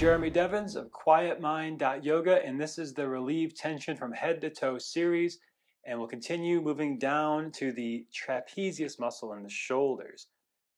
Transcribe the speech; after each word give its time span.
Jeremy 0.00 0.30
Devens 0.30 0.76
of 0.76 0.90
quietmind.yoga, 0.92 2.42
and 2.42 2.58
this 2.58 2.78
is 2.78 2.94
the 2.94 3.06
Relieve 3.06 3.54
Tension 3.54 3.98
from 3.98 4.12
Head 4.12 4.40
to 4.40 4.48
Toe 4.48 4.78
series. 4.78 5.40
And 5.84 5.98
we'll 5.98 6.08
continue 6.08 6.62
moving 6.62 6.98
down 6.98 7.52
to 7.52 7.70
the 7.70 8.06
trapezius 8.10 8.98
muscle 8.98 9.34
in 9.34 9.42
the 9.42 9.50
shoulders. 9.50 10.28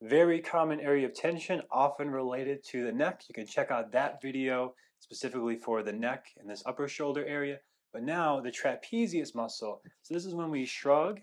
Very 0.00 0.40
common 0.40 0.80
area 0.80 1.07
of 1.07 1.14
tension, 1.14 1.62
often 1.71 2.11
related 2.11 2.64
to 2.64 2.85
the 2.85 2.90
neck. 2.90 3.22
You 3.29 3.32
can 3.32 3.46
check 3.46 3.71
out 3.71 3.93
that 3.93 4.21
video 4.21 4.75
specifically 4.98 5.54
for 5.54 5.84
the 5.84 5.93
neck 5.93 6.27
and 6.36 6.50
this 6.50 6.64
upper 6.66 6.89
shoulder 6.89 7.25
area. 7.25 7.61
But 7.93 8.02
now 8.02 8.41
the 8.41 8.50
trapezius 8.50 9.36
muscle. 9.36 9.82
So 10.02 10.14
this 10.14 10.27
is 10.27 10.34
when 10.34 10.50
we 10.50 10.66
shrug 10.66 11.20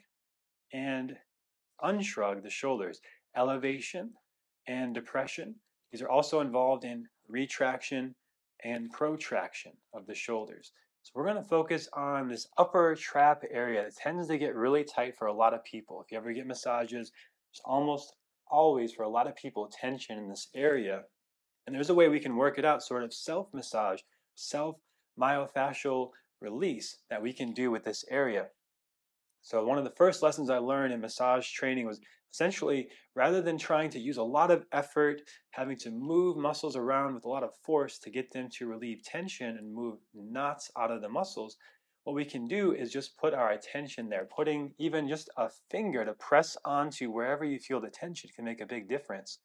and 0.71 1.17
unshrug 1.83 2.43
the 2.43 2.49
shoulders. 2.49 3.01
Elevation 3.35 4.11
and 4.67 4.95
depression. 4.95 5.55
These 5.91 6.01
are 6.01 6.09
also 6.09 6.39
involved 6.39 6.85
in 6.85 7.09
retraction 7.29 8.15
and 8.63 8.91
protraction 8.91 9.71
of 9.93 10.05
the 10.05 10.15
shoulders. 10.15 10.71
So 11.03 11.11
we're 11.15 11.23
going 11.23 11.37
to 11.37 11.43
focus 11.43 11.87
on 11.93 12.27
this 12.27 12.47
upper 12.57 12.95
trap 12.95 13.43
area 13.49 13.83
that 13.83 13.95
tends 13.95 14.27
to 14.27 14.37
get 14.37 14.55
really 14.55 14.83
tight 14.83 15.17
for 15.17 15.27
a 15.27 15.33
lot 15.33 15.53
of 15.53 15.63
people. 15.63 16.01
If 16.01 16.11
you 16.11 16.17
ever 16.17 16.33
get 16.33 16.45
massages, 16.45 17.11
there's 17.11 17.61
almost 17.63 18.15
always 18.51 18.91
for 18.93 19.03
a 19.03 19.09
lot 19.09 19.27
of 19.27 19.35
people 19.35 19.71
tension 19.71 20.17
in 20.17 20.27
this 20.27 20.49
area. 20.53 21.03
And 21.65 21.75
there's 21.75 21.89
a 21.89 21.95
way 21.95 22.09
we 22.09 22.19
can 22.19 22.35
work 22.35 22.57
it 22.57 22.65
out, 22.65 22.83
sort 22.83 23.03
of 23.03 23.13
self-massage, 23.13 24.01
self-myofascial 24.35 26.09
release 26.41 26.97
that 27.09 27.21
we 27.21 27.31
can 27.31 27.53
do 27.53 27.71
with 27.71 27.83
this 27.83 28.03
area. 28.09 28.47
So 29.41 29.63
one 29.63 29.77
of 29.77 29.83
the 29.85 29.91
first 29.91 30.21
lessons 30.21 30.49
I 30.49 30.57
learned 30.57 30.93
in 30.93 30.99
massage 30.99 31.49
training 31.49 31.85
was 31.85 32.01
essentially 32.33 32.89
rather 33.15 33.41
than 33.41 33.57
trying 33.57 33.89
to 33.89 33.99
use 33.99 34.17
a 34.17 34.23
lot 34.23 34.51
of 34.51 34.65
effort, 34.71 35.21
having 35.51 35.77
to 35.77 35.91
move 35.91 36.37
muscles 36.37 36.75
around 36.75 37.15
with 37.15 37.25
a 37.25 37.29
lot 37.29 37.43
of 37.43 37.55
force 37.63 37.97
to 37.99 38.09
get 38.09 38.31
them 38.31 38.47
to 38.57 38.67
relieve 38.67 39.03
tension 39.03 39.57
and 39.57 39.73
move 39.73 39.97
knots 40.13 40.71
out 40.77 40.91
of 40.91 41.01
the 41.01 41.09
muscles, 41.09 41.57
what 42.03 42.15
we 42.15 42.25
can 42.25 42.47
do 42.47 42.73
is 42.73 42.91
just 42.91 43.17
put 43.17 43.33
our 43.33 43.51
attention 43.51 44.09
there. 44.09 44.27
Putting 44.35 44.73
even 44.77 45.07
just 45.07 45.29
a 45.37 45.49
finger 45.69 46.05
to 46.05 46.13
press 46.13 46.57
onto 46.65 47.11
wherever 47.11 47.43
you 47.43 47.59
feel 47.59 47.79
the 47.79 47.89
tension 47.89 48.29
can 48.35 48.45
make 48.45 48.61
a 48.61 48.65
big 48.65 48.89
difference. 48.89 49.39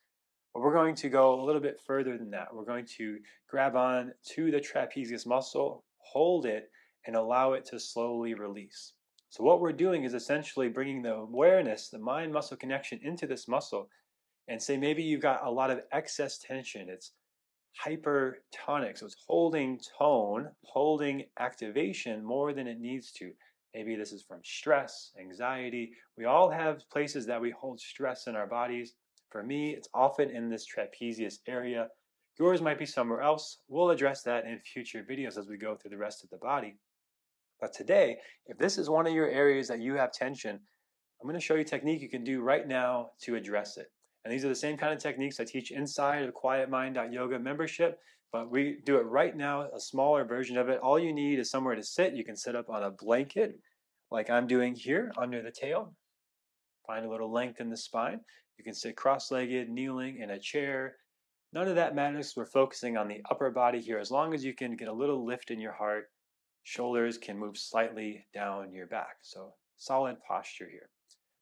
But 0.53 0.63
we're 0.63 0.73
going 0.73 0.95
to 0.97 1.09
go 1.09 1.41
a 1.41 1.45
little 1.45 1.61
bit 1.61 1.81
further 1.85 2.17
than 2.17 2.31
that. 2.31 2.55
We're 2.55 2.65
going 2.65 2.87
to 2.97 3.19
grab 3.51 3.77
on 3.77 4.13
to 4.35 4.51
the 4.51 4.61
trapezius 4.61 5.27
muscle, 5.27 5.85
hold 5.99 6.47
it, 6.47 6.71
and 7.07 7.17
allow 7.17 7.53
it 7.55 7.65
to 7.67 7.81
slowly 7.81 8.35
release. 8.35 8.93
So 9.35 9.43
what 9.43 9.61
we're 9.61 9.73
doing 9.73 10.05
is 10.05 10.15
essentially 10.15 10.69
bringing 10.69 11.03
the 11.03 11.15
awareness, 11.15 11.89
the 11.89 11.99
mind-muscle 11.99 12.57
connection 12.57 13.01
into 13.03 13.27
this 13.27 13.49
muscle 13.49 13.89
and 14.47 14.63
say 14.63 14.77
maybe 14.77 15.03
you've 15.03 15.23
got 15.23 15.45
a 15.45 15.51
lot 15.51 15.73
of 15.73 15.81
excess 15.91 16.39
tension. 16.39 16.89
It's 16.89 17.11
hypertonic, 17.85 18.97
so 18.97 19.07
it's 19.07 19.17
holding 19.27 19.81
tone, 19.99 20.51
holding 20.63 21.25
activation 21.41 22.25
more 22.25 22.53
than 22.53 22.69
it 22.69 22.79
needs 22.79 23.11
to. 23.15 23.33
Maybe 23.75 23.97
this 23.97 24.13
is 24.13 24.23
from 24.23 24.39
stress, 24.45 25.11
anxiety. 25.19 25.91
We 26.17 26.27
all 26.27 26.49
have 26.49 26.89
places 26.89 27.27
that 27.27 27.41
we 27.41 27.51
hold 27.51 27.81
stress 27.81 28.29
in 28.29 28.37
our 28.37 28.47
bodies. 28.47 28.95
For 29.31 29.43
me, 29.43 29.71
it's 29.71 29.89
often 29.93 30.31
in 30.31 30.49
this 30.49 30.65
trapezius 30.65 31.39
area. 31.49 31.89
Yours 32.39 32.63
might 32.63 32.79
be 32.79 32.87
somewhere 32.87 33.23
else. 33.23 33.59
We'll 33.67 33.91
address 33.91 34.23
that 34.23 34.45
in 34.45 34.61
future 34.61 35.03
videos 35.03 35.37
as 35.37 35.49
we 35.49 35.57
go 35.57 35.75
through 35.75 35.91
the 35.91 35.99
rest 35.99 36.23
of 36.23 36.31
the 36.31 36.37
body. 36.37 36.77
But 37.65 37.73
today, 37.73 38.19
if 38.47 38.59
this 38.59 38.77
is 38.77 38.91
one 38.91 39.07
of 39.07 39.15
your 39.15 39.27
areas 39.27 39.69
that 39.69 39.81
you 39.81 39.95
have 39.95 40.13
tension, 40.13 40.51
I'm 40.51 41.27
going 41.27 41.33
to 41.33 41.41
show 41.41 41.55
you 41.55 41.63
a 41.63 41.65
technique 41.65 42.03
you 42.03 42.11
can 42.11 42.23
do 42.23 42.43
right 42.43 42.69
now 42.69 43.13
to 43.23 43.37
address 43.37 43.79
it. 43.79 43.87
And 44.23 44.31
these 44.31 44.45
are 44.45 44.51
the 44.51 44.55
same 44.55 44.77
kind 44.77 44.93
of 44.93 44.99
techniques 44.99 45.41
I 45.41 45.45
teach 45.45 45.71
inside 45.71 46.25
of 46.25 46.35
quietmind.yoga 46.35 47.39
membership, 47.39 47.99
but 48.35 48.51
we 48.51 48.81
do 48.85 48.99
it 48.99 49.07
right 49.07 49.35
now, 49.35 49.63
a 49.63 49.81
smaller 49.81 50.27
version 50.27 50.59
of 50.59 50.69
it. 50.69 50.79
All 50.81 50.99
you 50.99 51.15
need 51.15 51.39
is 51.39 51.49
somewhere 51.49 51.75
to 51.75 51.83
sit. 51.83 52.13
You 52.13 52.23
can 52.23 52.37
sit 52.37 52.55
up 52.55 52.69
on 52.69 52.83
a 52.83 52.91
blanket 52.91 53.59
like 54.11 54.29
I'm 54.29 54.47
doing 54.47 54.75
here 54.75 55.11
under 55.17 55.41
the 55.41 55.51
tail. 55.51 55.95
Find 56.87 57.07
a 57.07 57.11
little 57.11 57.33
length 57.33 57.63
in 57.63 57.71
the 57.71 57.79
spine. 57.79 58.21
You 58.59 58.65
can 58.65 58.75
sit 58.75 58.95
cross-legged, 58.95 59.71
kneeling 59.71 60.19
in 60.19 60.33
a 60.33 60.39
chair. 60.39 60.97
None 61.55 61.69
of 61.69 61.77
that 61.77 61.95
matters. 61.95 62.35
We're 62.37 62.45
focusing 62.45 62.99
on 62.99 63.09
the 63.09 63.23
upper 63.31 63.51
body 63.51 63.81
here. 63.81 63.99
As 63.99 64.11
long 64.11 64.35
as 64.35 64.45
you 64.45 64.53
can 64.53 64.77
get 64.77 64.89
a 64.89 64.93
little 64.93 65.25
lift 65.25 65.51
in 65.51 65.59
your 65.59 65.73
heart, 65.73 66.11
Shoulders 66.65 67.19
can 67.19 67.39
move 67.39 67.57
slightly 67.57 68.27
down 68.35 68.73
your 68.73 68.87
back. 68.87 69.17
So 69.23 69.55
solid 69.77 70.17
posture 70.27 70.69
here. 70.71 70.89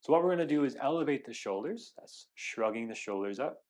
So 0.00 0.12
what 0.12 0.22
we're 0.22 0.34
going 0.34 0.46
to 0.46 0.54
do 0.54 0.64
is 0.64 0.76
elevate 0.80 1.24
the 1.24 1.32
shoulders. 1.32 1.92
That's 1.96 2.26
shrugging 2.34 2.88
the 2.88 2.94
shoulders 2.94 3.38
up. 3.38 3.62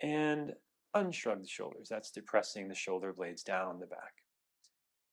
And 0.00 0.52
unshrug 0.94 1.42
the 1.42 1.48
shoulders. 1.48 1.88
That's 1.88 2.10
depressing 2.10 2.68
the 2.68 2.74
shoulder 2.74 3.12
blades 3.12 3.42
down 3.42 3.80
the 3.80 3.86
back. 3.86 4.12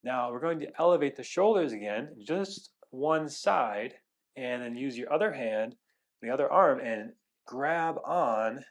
Now 0.02 0.30
we're 0.30 0.40
going 0.40 0.60
to 0.60 0.70
elevate 0.78 1.16
the 1.16 1.22
shoulders 1.22 1.72
again, 1.72 2.10
just 2.24 2.70
one 2.90 3.28
side, 3.28 3.94
and 4.36 4.62
then 4.62 4.76
use 4.76 4.96
your 4.96 5.12
other 5.12 5.32
hand, 5.32 5.74
the 6.22 6.30
other 6.30 6.50
arm, 6.50 6.80
and 6.80 7.12
grab 7.46 7.96
on 8.04 8.64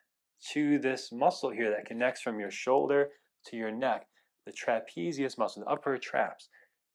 to 0.54 0.80
this 0.80 1.12
muscle 1.12 1.50
here 1.50 1.70
that 1.70 1.86
connects 1.86 2.22
from 2.22 2.40
your 2.40 2.52
shoulder 2.52 3.10
to 3.46 3.58
your 3.58 3.72
neck, 3.72 4.08
the 4.46 4.54
trapezius 4.54 5.38
muscle, 5.38 5.64
the 5.64 5.70
upper 5.70 5.98
traps. 5.98 6.50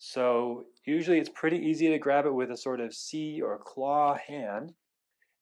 So 0.06 0.66
usually 0.84 1.19
it's 1.19 1.31
pretty 1.31 1.56
easy 1.56 1.88
to 1.88 1.98
grab 1.98 2.26
it 2.26 2.34
with 2.34 2.50
a 2.50 2.59
sort 2.59 2.78
of 2.78 2.92
C 2.92 3.41
or 3.41 3.59
claw 3.59 4.19
hand 4.28 4.75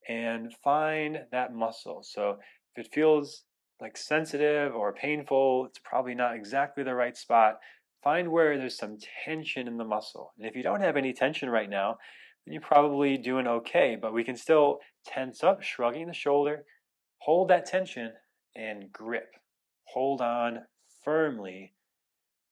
and 0.09 0.55
find 0.63 1.19
that 1.33 1.53
muscle. 1.53 2.05
So 2.05 2.39
if 2.77 2.87
it 2.87 2.95
feels 2.95 3.43
like 3.81 3.97
sensitive 3.97 4.73
or 4.73 4.93
painful, 4.93 5.67
it's 5.67 5.81
probably 5.83 6.15
not 6.15 6.37
exactly 6.37 6.85
the 6.85 6.95
right 6.95 7.17
spot. 7.17 7.59
Find 8.05 8.31
where 8.31 8.57
there's 8.57 8.79
some 8.79 8.99
tension 9.25 9.67
in 9.67 9.79
the 9.79 9.85
muscle. 9.85 10.33
And 10.39 10.47
if 10.47 10.55
you 10.55 10.63
don't 10.63 10.81
have 10.81 10.97
any 10.97 11.13
tension 11.13 11.51
right 11.51 11.69
now, 11.69 11.99
then 12.47 12.53
you're 12.53 12.63
probably 12.63 13.19
doing 13.19 13.49
okay, 13.49 13.99
but 14.01 14.15
we 14.15 14.23
can 14.23 14.37
still 14.37 14.79
tense 15.05 15.43
up, 15.43 15.61
shrugging 15.63 16.07
the 16.07 16.15
shoulder, 16.15 16.65
hold 17.19 17.49
that 17.49 17.67
tension, 17.67 18.13
and 18.55 18.93
grip. 18.93 19.35
Hold 19.87 20.21
on 20.21 20.61
firmly 21.05 21.73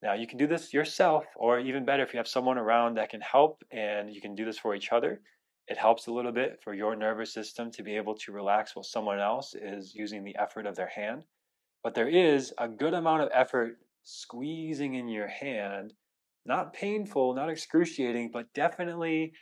now 0.02 0.14
you 0.14 0.26
can 0.26 0.38
do 0.38 0.46
this 0.46 0.72
yourself, 0.72 1.24
or 1.36 1.60
even 1.60 1.84
better, 1.84 2.02
if 2.02 2.12
you 2.12 2.18
have 2.18 2.28
someone 2.28 2.58
around 2.58 2.96
that 2.96 3.10
can 3.10 3.20
help 3.20 3.62
and 3.70 4.12
you 4.12 4.20
can 4.20 4.34
do 4.34 4.44
this 4.44 4.58
for 4.58 4.74
each 4.74 4.92
other. 4.92 5.20
It 5.68 5.76
helps 5.76 6.06
a 6.06 6.12
little 6.12 6.32
bit 6.32 6.58
for 6.64 6.74
your 6.74 6.96
nervous 6.96 7.32
system 7.32 7.70
to 7.72 7.82
be 7.82 7.96
able 7.96 8.14
to 8.16 8.32
relax 8.32 8.74
while 8.74 8.82
someone 8.82 9.20
else 9.20 9.54
is 9.54 9.94
using 9.94 10.24
the 10.24 10.36
effort 10.36 10.66
of 10.66 10.74
their 10.74 10.88
hand. 10.88 11.24
But 11.84 11.94
there 11.94 12.08
is 12.08 12.52
a 12.58 12.68
good 12.68 12.94
amount 12.94 13.22
of 13.22 13.30
effort 13.32 13.76
squeezing 14.02 14.94
in 14.94 15.08
your 15.08 15.28
hand. 15.28 15.92
Not 16.46 16.72
painful, 16.72 17.34
not 17.34 17.50
excruciating, 17.50 18.30
but 18.32 18.52
definitely 18.54 19.32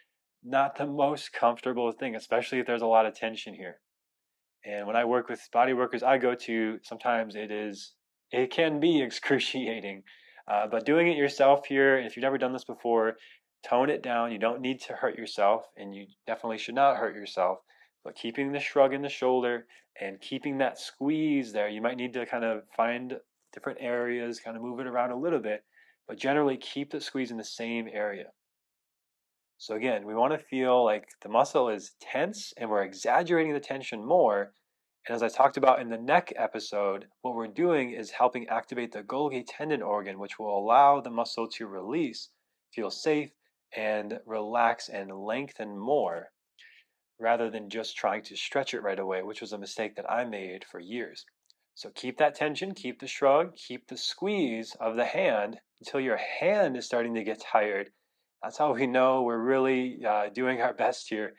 not 0.45 0.77
the 0.77 0.87
most 0.87 1.33
comfortable 1.33 1.93
thing, 1.93 2.15
especially 2.15 2.59
if 2.59 2.67
there's 2.67 2.83
a 2.83 2.87
lot 2.87 3.07
of 3.07 3.15
tension 3.15 3.55
here. 3.55 3.81
And 4.65 4.87
when 4.87 4.97
I 4.97 5.05
work 5.05 5.29
with 5.29 5.49
body 5.53 5.73
workers 5.73 6.03
I 6.03 6.19
go 6.19 6.35
to, 6.35 6.79
sometimes 6.83 7.37
it 7.37 7.51
is, 7.51 7.95
it 8.33 8.51
can 8.51 8.81
be 8.81 9.01
excruciating. 9.03 10.03
Uh, 10.48 10.66
but 10.66 10.86
doing 10.86 11.09
it 11.09 11.16
yourself 11.16 11.66
here, 11.66 11.98
if 11.98 12.16
you've 12.16 12.22
never 12.22 12.38
done 12.38 12.53
this 12.53 12.64
before, 12.64 13.16
tone 13.62 13.91
it 13.91 14.03
down. 14.03 14.32
You 14.32 14.38
don't 14.38 14.60
need 14.60 14.81
to 14.82 14.94
hurt 14.94 15.19
yourself, 15.19 15.66
and 15.76 15.94
you 15.94 16.06
definitely 16.26 16.59
should 16.59 16.75
not 16.75 16.97
hurt 16.97 17.14
yourself. 17.14 17.59
But 18.04 18.14
keeping 18.14 18.53
the 18.53 18.60
shrug 18.60 18.94
in 18.94 19.03
the 19.03 19.09
shoulder 19.09 19.66
and 20.00 20.20
keeping 20.20 20.59
that 20.59 20.78
squeeze 20.78 21.53
there, 21.53 21.69
you 21.69 21.82
might 21.82 21.97
need 21.97 22.14
to 22.14 22.25
kind 22.25 22.44
of 22.44 22.62
find 22.76 23.19
different 23.53 23.78
areas, 23.82 24.41
kind 24.41 24.56
of 24.56 24.62
move 24.62 24.81
it 24.81 24.86
around 24.86 25.10
a 25.10 25.19
little 25.19 25.41
bit, 25.41 25.64
but 26.06 26.19
generally 26.19 26.56
keep 26.56 26.91
the 26.91 27.00
squeeze 27.00 27.30
in 27.30 27.36
the 27.36 27.44
same 27.44 27.88
area. 27.92 28.26
So 29.59 29.75
again, 29.75 30.06
we 30.06 30.15
want 30.15 30.32
to 30.32 30.38
feel 30.38 30.84
like 30.84 31.09
the 31.20 31.28
muscle 31.28 31.69
is 31.69 31.97
tense 32.00 32.54
and 32.56 32.70
we're 32.70 32.84
exaggerating 32.84 33.53
the 33.53 33.60
tension 33.60 34.04
more 34.04 34.53
and 35.09 35.15
as 35.15 35.23
I 35.23 35.29
talked 35.29 35.57
about 35.57 35.81
in 35.81 35.89
the 35.89 35.97
neck 35.97 36.34
episode, 36.37 37.07
what 37.22 37.34
we're 37.34 37.47
doing 37.47 37.93
is 37.93 38.10
helping 38.10 38.47
activate 38.49 38.93
the 38.93 39.03
Golgi 39.03 39.43
tendon 39.49 39.81
organ, 39.81 40.19
which 40.19 40.39
will 40.39 40.59
allow 40.59 41.01
the 41.01 41.09
muscle 41.09 41.49
to 41.49 41.66
release, 41.66 42.28
feel 42.75 42.91
safe, 42.91 43.31
and 43.75 44.21
relax 44.27 44.91
and 44.91 45.10
lengthen 45.10 45.78
more 45.78 46.28
rather 47.19 47.49
than 47.49 47.71
just 47.71 47.97
trying 47.97 48.22
to 48.25 48.37
stretch 48.37 48.75
it 48.75 48.83
right 48.83 48.99
away, 48.99 49.22
which 49.22 49.41
was 49.41 49.55
a 49.55 49.59
mistake 49.59 49.97
that 49.97 50.10
I 50.10 50.27
made 50.27 50.66
for 50.71 50.78
years. 50.78 51.25
So 51.75 51.89
keep 51.95 52.19
that 52.19 52.34
tension, 52.34 52.75
keep 52.75 53.01
the 53.01 53.07
shrug, 53.07 53.57
keep 53.57 53.89
the 53.89 53.97
squeeze 53.97 54.77
of 54.78 54.97
the 54.97 55.07
hand 55.07 55.59
until 55.81 56.01
your 56.01 56.19
hand 56.19 56.77
is 56.77 56.84
starting 56.84 57.15
to 57.15 57.25
get 57.25 57.41
tired. 57.41 57.89
That's 58.43 58.59
how 58.59 58.75
we 58.75 58.87
know 58.87 59.22
we're 59.22 59.39
really 59.39 60.04
uh, 60.07 60.28
doing 60.34 60.61
our 60.61 60.75
best 60.84 61.09
here 61.09 61.33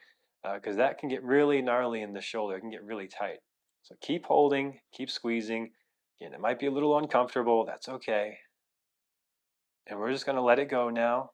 because 0.55 0.75
uh, 0.75 0.79
that 0.79 0.97
can 0.97 1.09
get 1.09 1.23
really 1.23 1.61
gnarly 1.61 2.01
in 2.01 2.13
the 2.13 2.21
shoulder, 2.21 2.55
it 2.55 2.61
can 2.61 2.71
get 2.71 2.83
really 2.83 3.07
tight. 3.07 3.37
So 3.83 3.95
keep 4.01 4.25
holding, 4.25 4.79
keep 4.91 5.09
squeezing. 5.09 5.71
Again, 6.19 6.33
it 6.33 6.39
might 6.39 6.59
be 6.59 6.67
a 6.67 6.71
little 6.71 6.97
uncomfortable. 6.97 7.65
That's 7.65 7.89
okay. 7.89 8.37
And 9.87 9.99
we're 9.99 10.11
just 10.11 10.25
going 10.25 10.35
to 10.35 10.41
let 10.41 10.59
it 10.59 10.69
go 10.69 10.89
now. 10.89 11.31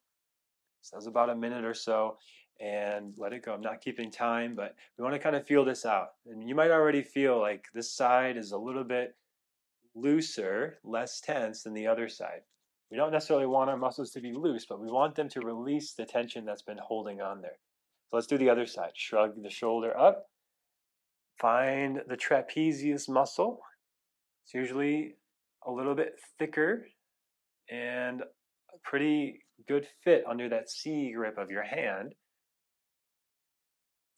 So 0.81 0.95
that's 0.95 1.07
about 1.07 1.29
a 1.29 1.35
minute 1.35 1.65
or 1.65 1.73
so 1.73 2.17
and 2.59 3.13
let 3.17 3.33
it 3.33 3.43
go. 3.43 3.53
I'm 3.53 3.61
not 3.61 3.81
keeping 3.81 4.11
time, 4.11 4.55
but 4.55 4.75
we 4.97 5.03
want 5.03 5.15
to 5.15 5.19
kind 5.19 5.35
of 5.35 5.45
feel 5.45 5.65
this 5.65 5.85
out. 5.85 6.09
And 6.27 6.47
you 6.47 6.55
might 6.55 6.71
already 6.71 7.01
feel 7.01 7.39
like 7.39 7.65
this 7.73 7.91
side 7.91 8.37
is 8.37 8.51
a 8.51 8.57
little 8.57 8.83
bit 8.83 9.15
looser, 9.93 10.77
less 10.83 11.19
tense 11.19 11.63
than 11.63 11.73
the 11.73 11.87
other 11.87 12.07
side. 12.07 12.41
We 12.91 12.97
don't 12.97 13.11
necessarily 13.11 13.47
want 13.47 13.69
our 13.69 13.77
muscles 13.77 14.11
to 14.11 14.21
be 14.21 14.31
loose, 14.31 14.65
but 14.65 14.79
we 14.79 14.89
want 14.89 15.15
them 15.15 15.27
to 15.29 15.41
release 15.41 15.93
the 15.93 16.05
tension 16.05 16.45
that's 16.45 16.61
been 16.61 16.77
holding 16.77 17.19
on 17.19 17.41
there. 17.41 17.57
So 18.09 18.17
let's 18.17 18.27
do 18.27 18.37
the 18.37 18.49
other 18.49 18.67
side. 18.67 18.91
Shrug 18.93 19.41
the 19.41 19.49
shoulder 19.49 19.97
up. 19.97 20.27
Find 21.39 22.01
the 22.07 22.15
trapezius 22.15 23.09
muscle. 23.09 23.59
It's 24.43 24.53
usually 24.53 25.15
a 25.65 25.71
little 25.71 25.95
bit 25.95 26.13
thicker 26.39 26.87
and 27.69 28.21
a 28.21 28.77
pretty 28.83 29.41
good 29.67 29.87
fit 30.03 30.23
under 30.27 30.47
that 30.49 30.69
C 30.69 31.11
grip 31.13 31.37
of 31.37 31.49
your 31.49 31.63
hand. 31.63 32.15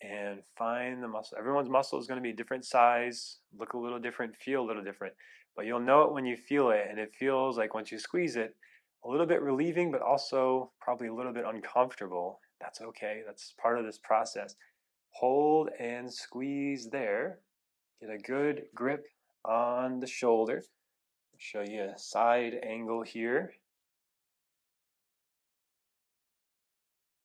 And 0.01 0.41
find 0.57 1.01
the 1.01 1.07
muscle. 1.07 1.37
Everyone's 1.39 1.69
muscle 1.69 1.99
is 1.99 2.05
going 2.05 2.19
to 2.19 2.23
be 2.23 2.29
a 2.29 2.35
different 2.35 2.65
size, 2.65 3.37
look 3.57 3.73
a 3.73 3.79
little 3.79 3.99
different, 3.99 4.35
feel 4.35 4.61
a 4.61 4.67
little 4.67 4.83
different. 4.83 5.15
But 5.55 5.65
you'll 5.65 5.79
know 5.79 6.03
it 6.03 6.13
when 6.13 6.25
you 6.25 6.37
feel 6.37 6.69
it, 6.69 6.85
and 6.87 6.99
it 6.99 7.15
feels 7.19 7.57
like 7.57 7.73
once 7.73 7.91
you 7.91 7.97
squeeze 7.97 8.35
it, 8.35 8.55
a 9.03 9.09
little 9.09 9.25
bit 9.25 9.41
relieving, 9.41 9.91
but 9.91 10.03
also 10.03 10.71
probably 10.79 11.07
a 11.07 11.13
little 11.13 11.33
bit 11.33 11.45
uncomfortable. 11.47 12.39
That's 12.61 12.81
okay. 12.81 13.21
That's 13.25 13.55
part 13.59 13.79
of 13.79 13.85
this 13.85 13.97
process. 13.97 14.55
Hold 15.19 15.69
and 15.79 16.13
squeeze 16.13 16.89
there. 16.91 17.39
Get 17.99 18.11
a 18.11 18.19
good 18.19 18.65
grip 18.75 19.07
on 19.43 19.99
the 19.99 20.05
shoulder. 20.05 20.63
Show 21.39 21.61
you 21.61 21.81
a 21.95 21.97
side 21.97 22.53
angle 22.61 23.01
here. 23.01 23.53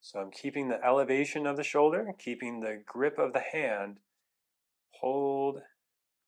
So 0.00 0.20
I'm 0.20 0.30
keeping 0.30 0.68
the 0.68 0.82
elevation 0.82 1.46
of 1.46 1.58
the 1.58 1.62
shoulder, 1.62 2.12
keeping 2.18 2.60
the 2.60 2.82
grip 2.86 3.18
of 3.18 3.34
the 3.34 3.40
hand. 3.40 3.98
Hold. 5.00 5.60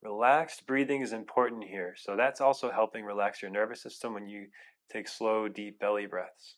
Relaxed 0.03 0.67
breathing 0.67 1.01
is 1.01 1.15
important 1.15 1.65
here. 1.65 1.95
So 1.97 2.15
that's 2.15 2.43
also 2.43 2.71
helping 2.71 3.07
relax 3.07 3.41
your 3.41 3.51
nervous 3.51 3.83
system 3.83 4.13
when 4.13 4.29
you 4.29 4.49
take 4.93 5.09
slow, 5.09 5.49
deep 5.49 5.79
belly 5.79 6.05
breaths, 6.05 6.57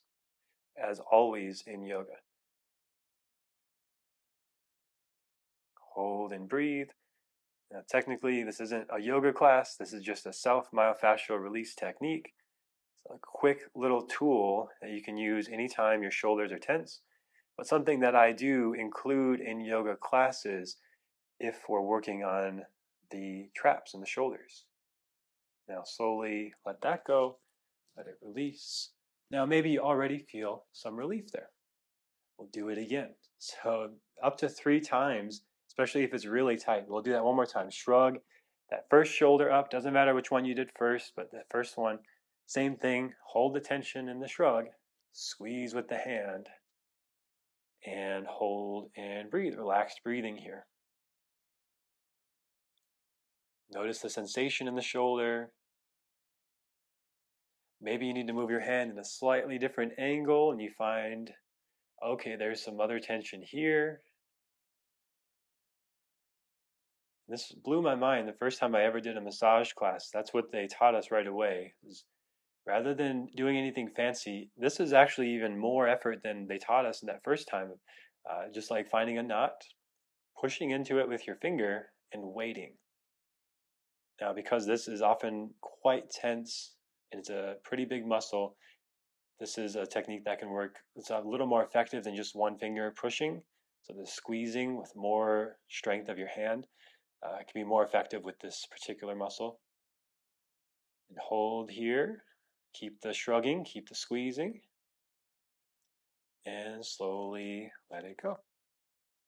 as 0.77 0.99
always 1.13 1.63
in 1.65 1.85
yoga. 1.85 2.17
Hold 5.97 6.35
and 6.35 6.47
breathe. 6.47 6.89
Now, 7.73 7.81
technically, 7.89 8.43
this 8.43 8.61
isn't 8.61 8.87
a 8.95 9.01
yoga 9.01 9.33
class. 9.33 9.77
This 9.77 9.95
is 9.95 10.03
just 10.03 10.27
a 10.27 10.33
self 10.33 10.71
myofascial 10.71 11.41
release 11.41 11.75
technique. 11.75 12.35
It's 13.07 13.15
a 13.15 13.19
quick 13.23 13.61
little 13.75 14.03
tool 14.03 14.69
that 14.83 14.91
you 14.91 15.03
can 15.03 15.17
use 15.17 15.49
anytime 15.49 16.03
your 16.03 16.11
shoulders 16.11 16.53
are 16.53 16.59
tense, 16.59 17.01
but 17.57 17.67
something 17.67 18.01
that 18.01 18.15
I 18.15 18.33
do 18.33 18.75
include 18.75 19.41
in 19.41 19.65
yoga 19.65 19.97
classes 19.97 20.77
if 21.41 21.63
we're 21.67 21.81
working 21.81 22.23
on 22.23 22.65
the 23.11 23.49
traps 23.57 23.95
in 23.95 24.01
the 24.01 24.07
shoulders. 24.07 24.67
Now, 25.67 25.83
slowly 25.83 26.53
let 26.67 26.83
that 26.83 27.07
go, 27.07 27.39
let 27.97 28.07
it 28.07 28.19
release. 28.21 28.91
Now, 29.31 29.47
maybe 29.47 29.71
you 29.71 29.81
already 29.81 30.19
feel 30.19 30.65
some 30.75 30.95
relief 30.95 31.33
there. 31.33 31.49
We'll 32.37 32.49
do 32.53 32.69
it 32.69 32.77
again. 32.77 33.15
So, 33.39 33.93
up 34.23 34.37
to 34.39 34.49
three 34.51 34.81
times 34.81 35.41
especially 35.77 36.05
if 36.05 36.15
it's 36.15 36.25
really 36.25 36.57
tight. 36.57 36.89
We'll 36.89 37.03
do 37.03 37.13
that 37.13 37.25
one 37.25 37.37
more 37.37 37.45
time. 37.45 37.71
Shrug 37.71 38.19
that 38.71 38.87
first 38.89 39.13
shoulder 39.13 39.51
up. 39.51 39.71
Doesn't 39.71 39.93
matter 39.93 40.15
which 40.15 40.31
one 40.31 40.47
you 40.47 40.55
did 40.55 40.71
first, 40.75 41.13
but 41.15 41.31
the 41.31 41.43
first 41.51 41.77
one, 41.77 41.99
same 42.47 42.77
thing. 42.77 43.13
Hold 43.29 43.55
the 43.55 43.61
tension 43.61 44.09
in 44.09 44.21
the 44.21 44.29
shrug. 44.29 44.67
Squeeze 45.13 45.75
with 45.75 45.89
the 45.89 45.99
hand. 45.99 46.47
And 47.87 48.27
hold 48.27 48.91
and 48.97 49.31
breathe. 49.31 49.55
Relaxed 49.55 50.01
breathing 50.03 50.39
here. 50.39 50.65
Notice 53.73 53.99
the 53.99 54.11
sensation 54.11 54.69
in 54.69 54.77
the 54.77 54.83
shoulder. 54.83 55.51
Maybe 57.83 58.07
you 58.07 58.15
need 58.15 58.29
to 58.29 58.33
move 58.33 58.51
your 58.51 58.61
hand 58.61 58.91
in 58.91 58.99
a 58.99 59.05
slightly 59.05 59.59
different 59.59 59.93
angle 59.99 60.53
and 60.53 60.61
you 60.61 60.71
find, 60.71 61.31
okay, 62.03 62.35
there's 62.35 62.65
some 62.65 62.81
other 62.81 62.99
tension 62.99 63.43
here. 63.43 64.01
This 67.29 67.51
blew 67.51 67.83
my 67.83 67.97
mind 67.97 68.29
the 68.29 68.33
first 68.33 68.61
time 68.61 68.75
I 68.75 68.85
ever 68.85 69.01
did 69.01 69.17
a 69.17 69.21
massage 69.21 69.73
class. 69.73 70.11
That's 70.13 70.33
what 70.33 70.53
they 70.53 70.69
taught 70.69 70.95
us 70.95 71.11
right 71.11 71.27
away. 71.27 71.75
rather 72.67 72.95
than 72.95 73.29
doing 73.37 73.57
anything 73.57 73.89
fancy, 73.89 74.51
this 74.57 74.81
is 74.81 74.93
actually 74.93 75.31
even 75.35 75.59
more 75.59 75.89
effort 75.89 76.23
than 76.23 76.47
they 76.47 76.59
taught 76.59 76.87
us 76.87 77.03
in 77.03 77.07
that 77.07 77.25
first 77.25 77.49
time. 77.49 77.73
Uh, 78.29 78.49
just 78.53 78.71
like 78.71 78.89
finding 78.89 79.19
a 79.19 79.23
knot, 79.23 79.63
pushing 80.41 80.71
into 80.71 80.99
it 80.99 81.09
with 81.09 81.27
your 81.27 81.37
finger, 81.37 81.93
and 82.13 82.35
waiting. 82.35 82.75
Now, 84.21 84.33
because 84.33 84.67
this 84.67 84.89
is 84.89 85.03
often 85.03 85.55
quite 85.61 86.11
tense 86.11 86.75
and 87.13 87.21
it's 87.21 87.31
a 87.31 87.57
pretty 87.65 87.85
big 87.85 88.07
muscle, 88.07 88.57
this 89.39 89.59
is 89.59 89.77
a 89.77 89.87
technique 89.87 90.25
that 90.25 90.39
can 90.39 90.51
work. 90.51 90.77
It's 90.97 91.11
a 91.11 91.21
little 91.21 91.47
more 91.47 91.65
effective 91.65 92.05
than 92.05 92.17
just 92.17 92.35
one 92.35 92.59
finger 92.59 92.93
pushing. 92.97 93.43
So 93.83 93.95
the 93.95 94.07
squeezing 94.07 94.77
with 94.77 94.93
more 94.97 95.59
strength 95.69 96.09
of 96.09 96.19
your 96.19 96.29
hand 96.29 96.67
uh, 97.23 97.39
can 97.39 97.63
be 97.63 97.65
more 97.65 97.85
effective 97.85 98.25
with 98.25 98.39
this 98.41 98.67
particular 98.71 99.15
muscle. 99.15 99.61
And 101.09 101.19
hold 101.19 101.71
here. 101.71 102.23
Keep 102.75 103.01
the 103.01 103.13
shrugging, 103.13 103.65
keep 103.65 103.89
the 103.89 103.95
squeezing. 103.95 104.61
And 106.45 106.85
slowly 106.85 107.73
let 107.91 108.05
it 108.05 108.17
go. 108.23 108.39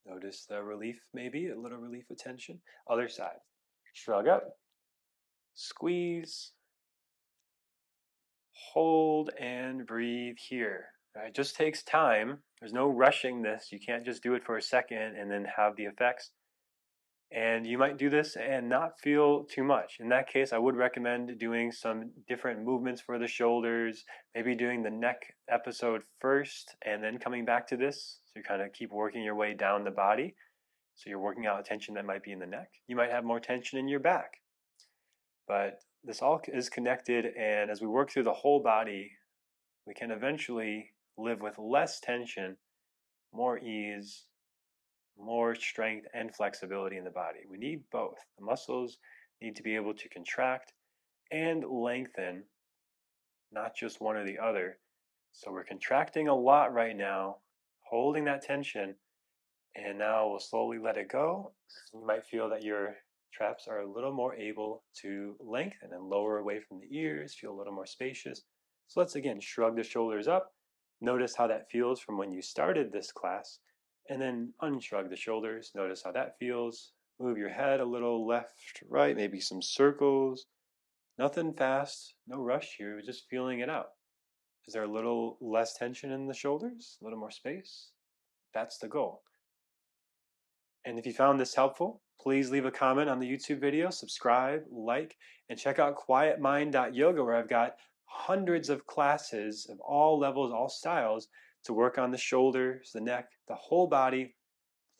Notice 0.07 0.47
the 0.49 0.63
relief, 0.63 1.01
maybe 1.13 1.49
a 1.49 1.59
little 1.59 1.79
relief 1.79 2.05
of 2.11 2.19
tension. 2.19 2.61
Other 2.89 3.09
side. 3.09 3.39
Shrug 3.93 4.29
up. 4.29 4.45
Squeeze. 5.55 6.53
Hold 8.73 9.31
and 9.39 9.87
breathe 9.87 10.37
here. 10.39 10.87
It 11.27 11.35
just 11.35 11.57
takes 11.57 11.83
time. 11.83 12.39
There's 12.61 12.73
no 12.73 12.89
rushing 12.89 13.43
this. 13.43 13.69
You 13.73 13.81
can't 13.85 14.05
just 14.05 14.23
do 14.23 14.35
it 14.35 14.45
for 14.45 14.57
a 14.57 14.63
second 14.63 15.17
and 15.17 15.31
then 15.31 15.47
have 15.57 15.77
the 15.77 15.85
effects. 15.85 16.31
And 17.31 17.67
you 17.67 17.77
might 17.77 17.99
do 17.99 18.09
this 18.09 18.37
and 18.37 18.69
not 18.69 18.99
feel 19.01 19.45
too 19.45 19.63
much. 19.63 19.99
In 20.01 20.09
that 20.09 20.29
case, 20.29 20.53
I 20.53 20.59
would 20.59 20.77
recommend 20.77 21.39
doing 21.39 21.71
some 21.73 22.11
different 22.27 22.65
movements 22.65 23.03
for 23.03 23.19
the 23.19 23.27
shoulders, 23.27 24.05
maybe 24.35 24.55
doing 24.55 24.83
the 24.83 24.91
neck 24.91 25.35
episode 25.51 26.03
first 26.21 26.75
and 26.87 27.05
then 27.05 27.19
coming 27.19 27.45
back 27.45 27.67
to 27.69 27.77
this. 27.77 28.21
So 28.25 28.39
you 28.39 28.43
kind 28.43 28.63
of 28.63 28.73
keep 28.73 28.91
working 28.91 29.23
your 29.23 29.35
way 29.35 29.53
down 29.53 29.85
the 29.85 29.91
body. 29.91 30.35
So 30.95 31.11
you're 31.11 31.21
working 31.21 31.47
out 31.47 31.65
tension 31.65 31.95
that 31.95 32.07
might 32.07 32.23
be 32.23 32.33
in 32.33 32.39
the 32.39 32.47
neck. 32.47 32.71
You 32.89 32.97
might 32.97 33.13
have 33.13 33.25
more 33.25 33.41
tension 33.41 33.79
in 33.79 33.89
your 33.89 34.01
back. 34.01 34.39
But 35.47 35.81
this 36.03 36.23
all 36.23 36.41
is 36.49 36.69
connected, 36.69 37.27
and 37.39 37.71
as 37.71 37.81
we 37.81 37.87
work 37.87 38.11
through 38.11 38.25
the 38.25 38.33
whole 38.33 38.63
body, 38.63 39.13
we 39.87 39.95
can 39.95 40.11
eventually 40.11 40.93
live 41.17 41.41
with 41.41 41.59
less 41.59 42.01
tension, 42.01 42.57
more 43.33 43.59
ease, 43.59 44.25
more 45.19 45.55
strength 45.55 46.07
and 46.15 46.35
flexibility 46.35 46.97
in 46.97 47.05
the 47.05 47.11
body. 47.11 47.41
We 47.49 47.59
need 47.59 47.83
both. 47.91 48.19
The 48.39 48.45
muscles 48.45 48.99
need 49.43 49.57
to 49.57 49.63
be 49.63 49.75
able 49.75 49.95
to 49.95 50.09
contract 50.09 50.73
and 51.31 51.65
lengthen, 51.65 52.45
not 53.53 53.77
just 53.77 54.01
one 54.01 54.17
or 54.17 54.25
the 54.25 54.39
other. 54.39 54.79
So 55.33 55.53
we're 55.53 55.65
contracting 55.65 56.29
a 56.29 56.35
lot 56.35 56.73
right 56.73 56.97
now, 56.97 57.37
holding 57.81 58.25
that 58.25 58.43
tension, 58.43 58.95
and 59.77 59.99
now 59.99 60.29
we'll 60.29 60.41
slowly 60.41 60.79
let 60.79 60.97
it 60.97 61.11
go. 61.11 61.53
You 61.93 62.05
might 62.07 62.27
feel 62.27 62.49
that 62.51 62.65
your 62.65 62.97
traps 63.33 63.69
are 63.69 63.81
a 63.81 63.91
little 63.91 64.13
more 64.13 64.35
able 64.35 64.83
to 65.03 65.37
lengthen 65.39 65.93
and 65.93 66.05
lower 66.05 66.39
away 66.39 66.61
from 66.61 66.81
the 66.81 66.97
ears, 66.97 67.35
feel 67.35 67.53
a 67.53 67.59
little 67.59 67.75
more 67.75 67.87
spacious. 67.87 68.43
So 68.89 69.01
let's 69.01 69.17
again 69.17 69.41
shrug 69.41 69.77
the 69.77 69.83
shoulders 69.83 70.27
up. 70.27 70.53
Notice 71.01 71.37
how 71.37 71.47
that 71.47 71.71
feels 71.71 72.01
from 72.01 72.19
when 72.19 72.33
you 72.33 72.43
started 72.43 72.91
this 72.91 73.13
class 73.13 73.61
and 74.09 74.21
then 74.21 74.53
unshrug 74.63 75.11
the 75.11 75.17
shoulders. 75.17 75.73
Notice 75.75 76.03
how 76.03 76.13
that 76.13 76.39
feels. 76.39 76.93
Move 77.21 77.39
your 77.39 77.49
head 77.49 77.81
a 77.81 77.85
little 77.85 78.27
left, 78.27 78.83
right, 78.89 79.17
maybe 79.17 79.41
some 79.41 79.61
circles. 79.61 80.47
Nothing 81.19 81.53
fast, 81.53 82.15
no 82.29 82.39
rush 82.39 82.77
here, 82.79 83.01
just 83.05 83.29
feeling 83.29 83.59
it 83.59 83.69
out. 83.69 83.89
Is 84.69 84.75
there 84.75 84.85
a 84.85 84.93
little 84.93 85.37
less 85.41 85.75
tension 85.75 86.13
in 86.13 86.29
the 86.29 86.35
shoulders? 86.35 86.99
A 87.01 87.05
little 87.05 87.19
more 87.19 87.31
space? 87.31 87.91
That's 88.55 88.79
the 88.79 88.89
goal. 88.89 89.23
And 90.85 90.99
if 90.99 91.07
you 91.07 91.13
found 91.13 91.41
this 91.41 91.55
helpful, 91.55 92.03
please 92.21 92.51
leave 92.51 92.67
a 92.67 92.71
comment 92.71 93.09
on 93.09 93.19
the 93.19 93.29
YouTube 93.29 93.61
video, 93.61 93.91
subscribe, 93.91 94.63
like, 94.71 95.17
and 95.49 95.59
check 95.59 95.79
out 95.79 95.97
quietmind.yoga 95.99 97.25
where 97.25 97.37
I've 97.37 97.49
got 97.49 97.77
hundreds 98.05 98.69
of 98.69 98.87
classes 98.87 99.67
of 99.69 99.81
all 99.81 100.19
levels, 100.19 100.53
all 100.53 100.69
styles 100.69 101.29
to 101.65 101.73
work 101.73 101.99
on 101.99 102.11
the 102.11 102.19
shoulders, 102.19 102.91
the 102.93 103.01
neck, 103.01 103.31
the 103.47 103.55
whole 103.55 103.87
body, 103.87 104.35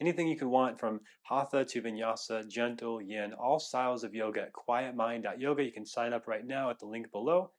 anything 0.01 0.29
you 0.29 0.37
can 0.37 0.51
want 0.51 0.79
from 0.79 1.01
hatha 1.23 1.65
to 1.65 1.83
vinyasa, 1.83 2.49
gentle, 2.49 3.03
yin, 3.03 3.33
all 3.35 3.59
styles 3.59 4.05
of 4.05 4.15
yoga 4.15 4.43
at 4.43 4.53
quietmind.yoga. 4.53 5.65
You 5.65 5.73
can 5.73 5.87
sign 5.87 6.13
up 6.13 6.27
right 6.27 6.47
now 6.47 6.71
at 6.71 6.79
the 6.79 6.87
link 6.87 7.11
below. 7.11 7.51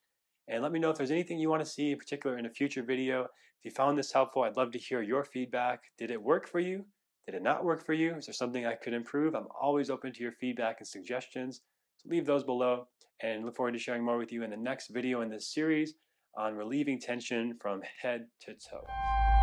And 0.48 0.64
let 0.64 0.72
me 0.72 0.80
know 0.80 0.90
if 0.90 0.98
there's 0.98 1.12
anything 1.12 1.40
you 1.40 1.50
want 1.50 1.64
to 1.64 1.70
see 1.70 1.92
in 1.92 1.98
particular 1.98 2.38
in 2.38 2.46
a 2.46 2.50
future 2.50 2.82
video. 2.82 3.24
If 3.24 3.66
you 3.66 3.72
found 3.72 3.98
this 3.98 4.12
helpful, 4.12 4.44
I'd 4.44 4.58
love 4.58 4.72
to 4.72 4.80
hear 4.80 5.02
your 5.02 5.24
feedback. 5.24 5.84
Did 5.98 6.12
it 6.12 6.22
work 6.22 6.48
for 6.48 6.60
you? 6.60 6.86
Did 7.26 7.36
it 7.36 7.44
not 7.44 7.64
work 7.64 7.86
for 7.86 7.94
you? 7.94 8.16
Is 8.16 8.26
there 8.26 8.34
something 8.34 8.66
I 8.66 8.74
could 8.74 8.94
improve? 8.94 9.36
I'm 9.36 9.48
always 9.60 9.90
open 9.90 10.12
to 10.14 10.24
your 10.24 10.32
feedback 10.32 10.78
and 10.80 10.88
suggestions. 10.88 11.62
So 11.98 12.10
leave 12.10 12.26
those 12.26 12.44
below 12.44 12.88
and 13.22 13.46
look 13.46 13.56
forward 13.56 13.74
to 13.74 13.80
sharing 13.80 14.04
more 14.04 14.18
with 14.18 14.32
you 14.32 14.44
in 14.44 14.50
the 14.50 14.58
next 14.58 14.88
video 14.88 15.22
in 15.22 15.30
this 15.30 15.54
series 15.54 15.96
on 16.38 16.56
relieving 16.56 17.00
tension 17.00 17.56
from 17.62 17.82
head 18.02 18.28
to 18.42 18.54
toe. 18.54 19.39